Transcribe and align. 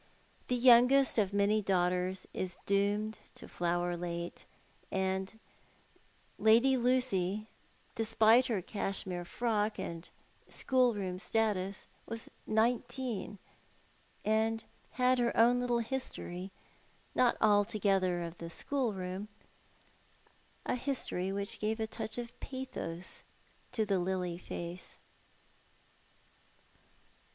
The 0.47 0.59
youngcr*^ 0.59 1.19
of 1.21 1.31
many 1.31 1.61
daughters 1.61 2.25
is 2.33 2.57
doomed 2.65 3.19
to 3.35 3.47
flower 3.47 3.95
late, 3.95 4.45
and 4.91 5.39
Lady 6.39 6.75
Lucy, 6.75 7.45
despite 7.93 8.47
her 8.47 8.63
cashmere 8.63 9.25
frock 9.25 9.77
and 9.77 10.09
schoolroom 10.49 11.19
status, 11.19 11.85
was 12.07 12.29
nineteen; 12.47 13.37
and 14.25 14.63
had 14.93 15.19
her 15.19 15.37
own 15.37 15.59
little 15.59 15.77
history, 15.81 16.49
not 17.13 17.37
altogether 17.39 18.23
of 18.23 18.39
the 18.39 18.49
schoolroom; 18.49 19.27
a 20.65 20.73
history 20.73 21.31
which 21.31 21.59
gave 21.59 21.79
a 21.79 21.85
touch 21.85 22.17
of 22.17 22.33
pathos 22.39 23.21
to 23.71 23.85
the 23.85 23.99
lily 23.99 24.39
face. 24.39 24.97